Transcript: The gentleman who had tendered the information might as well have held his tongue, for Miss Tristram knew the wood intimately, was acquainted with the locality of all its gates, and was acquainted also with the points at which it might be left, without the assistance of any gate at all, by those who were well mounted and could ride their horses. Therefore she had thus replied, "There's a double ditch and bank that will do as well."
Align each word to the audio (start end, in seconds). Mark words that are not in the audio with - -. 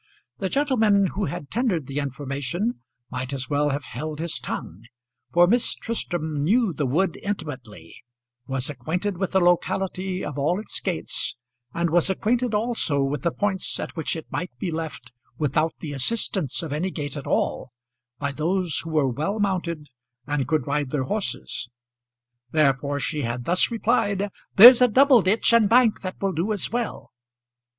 The 0.39 0.49
gentleman 0.49 1.05
who 1.13 1.25
had 1.25 1.51
tendered 1.51 1.85
the 1.85 1.99
information 1.99 2.81
might 3.11 3.33
as 3.33 3.51
well 3.51 3.69
have 3.69 3.83
held 3.83 4.17
his 4.17 4.39
tongue, 4.39 4.85
for 5.31 5.45
Miss 5.45 5.75
Tristram 5.75 6.43
knew 6.43 6.73
the 6.73 6.87
wood 6.87 7.19
intimately, 7.21 7.97
was 8.47 8.67
acquainted 8.67 9.19
with 9.19 9.31
the 9.33 9.39
locality 9.39 10.25
of 10.25 10.39
all 10.39 10.59
its 10.59 10.79
gates, 10.79 11.35
and 11.71 11.91
was 11.91 12.09
acquainted 12.09 12.55
also 12.55 13.03
with 13.03 13.21
the 13.21 13.29
points 13.29 13.79
at 13.79 13.95
which 13.95 14.15
it 14.15 14.25
might 14.31 14.49
be 14.57 14.71
left, 14.71 15.11
without 15.37 15.75
the 15.81 15.93
assistance 15.93 16.63
of 16.63 16.73
any 16.73 16.89
gate 16.89 17.15
at 17.15 17.27
all, 17.27 17.71
by 18.17 18.31
those 18.31 18.79
who 18.79 18.89
were 18.89 19.07
well 19.07 19.39
mounted 19.39 19.85
and 20.25 20.47
could 20.47 20.65
ride 20.65 20.89
their 20.89 21.03
horses. 21.03 21.69
Therefore 22.49 22.99
she 22.99 23.21
had 23.21 23.45
thus 23.45 23.69
replied, 23.69 24.29
"There's 24.55 24.81
a 24.81 24.87
double 24.87 25.21
ditch 25.21 25.53
and 25.53 25.69
bank 25.69 26.01
that 26.01 26.19
will 26.19 26.33
do 26.33 26.51
as 26.53 26.71
well." 26.71 27.11